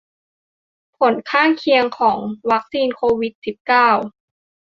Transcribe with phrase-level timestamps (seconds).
[0.97, 2.17] ผลข้างเคียงของ
[2.51, 3.89] วัคซีนโควิดสิบเก้า